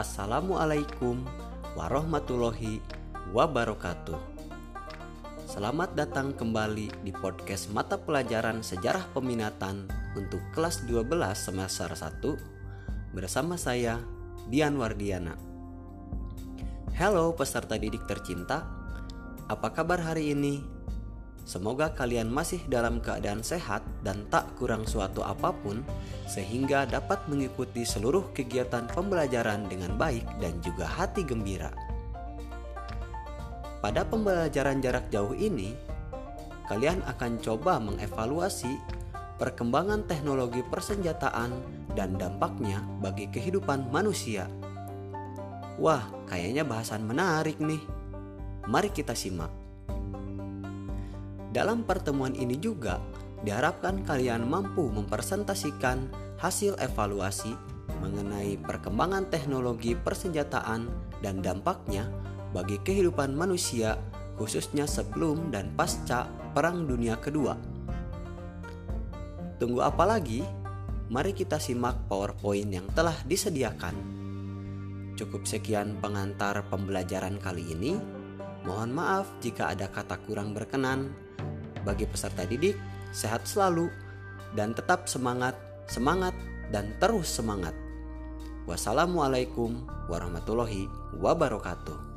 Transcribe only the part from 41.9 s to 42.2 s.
dan